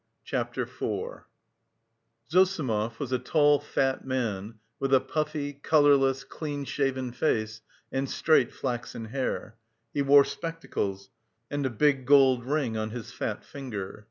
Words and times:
CHAPTER 0.25 0.63
IV 0.63 1.25
Zossimov 2.31 2.97
was 2.99 3.11
a 3.11 3.19
tall, 3.19 3.59
fat 3.59 4.03
man 4.03 4.55
with 4.79 4.95
a 4.95 4.99
puffy, 4.99 5.53
colourless, 5.53 6.23
clean 6.23 6.65
shaven 6.65 7.11
face 7.11 7.61
and 7.91 8.09
straight 8.09 8.51
flaxen 8.51 9.05
hair. 9.05 9.57
He 9.93 10.01
wore 10.01 10.25
spectacles, 10.25 11.11
and 11.51 11.67
a 11.67 11.69
big 11.69 12.07
gold 12.07 12.45
ring 12.45 12.75
on 12.75 12.89
his 12.89 13.11
fat 13.11 13.43
finger. 13.45 13.99